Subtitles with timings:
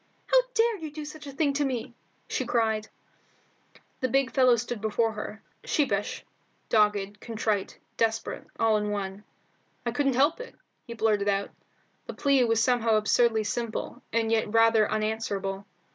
[0.25, 1.93] "How dared you do such a thing to me?"
[2.27, 2.87] she cried.
[3.99, 6.25] The big fellow stood before her, sheepish,
[6.69, 9.23] dogged, contrite, desperate, all in one.
[9.85, 10.55] "I couldn't help it,"
[10.87, 11.51] he blurted out.
[12.07, 15.67] The plea was somehow absurdly simple, and yet rather unanswerable.